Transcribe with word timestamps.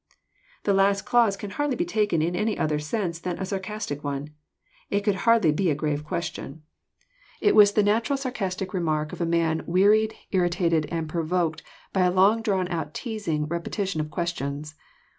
The 0.63 0.73
last 0.73 1.03
clause 1.03 1.37
can 1.37 1.51
hardly 1.51 1.75
be 1.75 1.85
taken 1.85 2.23
in 2.23 2.35
any 2.35 2.57
other 2.57 2.79
sense 2.79 3.19
than 3.19 3.37
a 3.37 3.45
sarcastic 3.45 4.03
one. 4.03 4.31
It 4.89 5.01
could 5.01 5.13
haidly 5.29 5.55
be 5.55 5.69
a 5.69 5.75
grave 5.75 6.03
question. 6.03 6.63
It 7.39 7.53
was 7.53 7.69
164 7.75 7.77
EXPOSITORT 7.77 7.77
THOUGHTS. 7.77 7.77
the 7.77 7.85
natnral 7.85 8.17
sarcastic 8.17 8.73
remark 8.73 9.13
of 9.13 9.21
a 9.21 9.27
man 9.29 9.61
weaiied, 9.67 10.13
irritated, 10.31 10.87
and 10.87 11.07
provoked 11.07 11.61
by 11.93 12.01
a 12.01 12.09
long 12.11 12.41
drawn 12.41 12.67
teasing 12.93 13.45
repetition 13.45 14.01
of 14.01 14.09
questions. 14.09 14.73